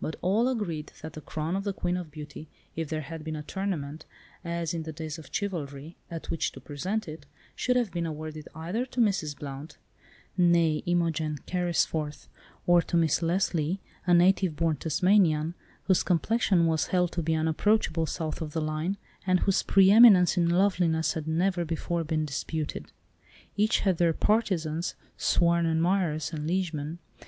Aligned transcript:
But 0.00 0.16
all 0.20 0.48
agreed 0.48 0.90
that 1.00 1.12
the 1.12 1.20
crown 1.20 1.54
of 1.54 1.62
the 1.62 1.72
Queen 1.72 1.96
of 1.96 2.10
Beauty, 2.10 2.48
if 2.74 2.88
there 2.88 3.02
had 3.02 3.22
been 3.22 3.36
a 3.36 3.44
tournament, 3.44 4.04
as 4.44 4.74
in 4.74 4.82
the 4.82 4.90
days 4.92 5.16
of 5.16 5.28
chivalry, 5.30 5.96
at 6.10 6.28
which 6.28 6.50
to 6.50 6.60
present 6.60 7.06
it, 7.06 7.24
should 7.54 7.76
have 7.76 7.92
been 7.92 8.04
awarded 8.04 8.48
either 8.52 8.84
to 8.86 9.00
Mrs. 9.00 9.38
Blount 9.38 9.78
(née 10.36 10.82
Imogen 10.86 11.38
Carrisforth) 11.46 12.26
or 12.66 12.82
to 12.82 12.96
Miss 12.96 13.22
Leslie, 13.22 13.80
a 14.08 14.12
native 14.12 14.56
born 14.56 14.74
Tasmanian, 14.74 15.54
whose 15.84 16.02
complexion 16.02 16.66
was 16.66 16.88
held 16.88 17.12
to 17.12 17.22
be 17.22 17.36
unapproachable 17.36 18.06
south 18.06 18.40
of 18.42 18.52
the 18.52 18.60
Line, 18.60 18.96
and 19.24 19.38
whose 19.38 19.62
pre 19.62 19.92
eminence 19.92 20.36
in 20.36 20.48
loveliness 20.48 21.12
had 21.12 21.28
never 21.28 21.64
before 21.64 22.02
been 22.02 22.24
disputed. 22.26 22.90
Each 23.56 23.78
had 23.78 23.98
their 23.98 24.14
partisans, 24.14 24.96
sworn 25.16 25.64
admirers 25.64 26.32
and 26.32 26.48
liegemen. 26.48 26.98